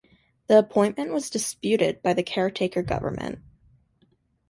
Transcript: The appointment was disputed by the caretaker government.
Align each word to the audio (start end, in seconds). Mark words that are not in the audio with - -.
The 0.47 0.57
appointment 0.57 1.13
was 1.13 1.29
disputed 1.29 2.01
by 2.01 2.15
the 2.15 2.23
caretaker 2.23 2.81
government. 2.81 3.37